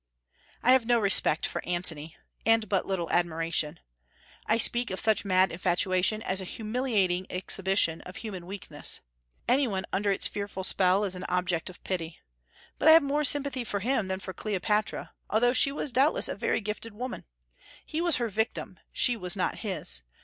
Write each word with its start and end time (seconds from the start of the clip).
I 0.63 0.71
have 0.71 0.87
no 0.87 0.97
respect 0.99 1.45
for 1.45 1.63
Antony, 1.63 2.17
and 2.43 2.67
but 2.67 2.87
little 2.87 3.11
admiration. 3.11 3.79
I 4.47 4.57
speak 4.57 4.89
of 4.89 4.99
such 4.99 5.23
mad 5.23 5.51
infatuation 5.51 6.23
as 6.23 6.41
a 6.41 6.43
humiliating 6.43 7.27
exhibition 7.29 8.01
of 8.01 8.15
human 8.15 8.47
weakness. 8.47 9.01
Any 9.47 9.67
one 9.67 9.85
under 9.93 10.11
its 10.11 10.27
fearful 10.27 10.63
spell 10.63 11.03
is 11.03 11.13
an 11.13 11.25
object 11.29 11.69
of 11.69 11.83
pity. 11.83 12.17
But 12.79 12.87
I 12.87 12.93
have 12.93 13.03
more 13.03 13.23
sympathy 13.23 13.63
for 13.63 13.81
him 13.81 14.07
than 14.07 14.19
for 14.19 14.33
Cleopatra, 14.33 15.13
although 15.29 15.53
she 15.53 15.71
was 15.71 15.91
doubtless 15.91 16.27
a 16.27 16.33
very 16.35 16.61
gifted 16.61 16.93
woman. 16.95 17.25
He 17.85 18.01
was 18.01 18.15
her 18.15 18.27
victim; 18.27 18.79
she 18.91 19.15
was 19.15 19.35
not 19.35 19.59
his. 19.59 20.01